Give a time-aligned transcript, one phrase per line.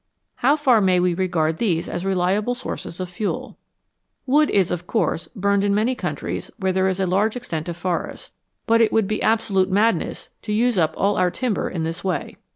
[0.37, 3.59] How far may we regard these as reliable sources of fuel?
[4.25, 7.77] Wood, is, of course burned in many countries where there is a large extent of
[7.77, 8.33] forest,
[8.65, 12.37] but it would be absolute madness to use up all our timber in this way.